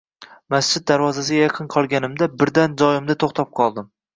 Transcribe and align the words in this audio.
Masjid 0.53 0.87
darvozasiga 0.91 1.43
yaqin 1.45 1.69
qolganimda 1.75 2.31
birdan 2.41 2.81
joyimda 2.85 3.21
toʻxtab 3.27 3.57
qoldim 3.63 3.97